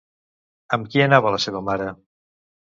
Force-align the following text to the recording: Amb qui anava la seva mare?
Amb 0.77 0.89
qui 0.95 1.05
anava 1.05 1.35
la 1.37 1.43
seva 1.45 1.63
mare? 1.71 1.95